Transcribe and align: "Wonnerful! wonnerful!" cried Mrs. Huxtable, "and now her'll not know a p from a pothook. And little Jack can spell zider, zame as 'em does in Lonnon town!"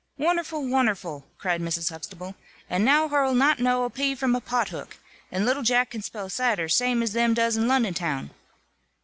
"Wonnerful! 0.17 0.67
wonnerful!" 0.67 1.27
cried 1.37 1.61
Mrs. 1.61 1.91
Huxtable, 1.91 2.33
"and 2.67 2.83
now 2.83 3.07
her'll 3.07 3.35
not 3.35 3.59
know 3.59 3.83
a 3.83 3.89
p 3.91 4.15
from 4.15 4.33
a 4.33 4.41
pothook. 4.41 4.97
And 5.31 5.45
little 5.45 5.61
Jack 5.61 5.91
can 5.91 6.01
spell 6.01 6.27
zider, 6.27 6.67
zame 6.69 7.03
as 7.03 7.15
'em 7.15 7.35
does 7.35 7.55
in 7.55 7.67
Lonnon 7.67 7.93
town!" 7.93 8.31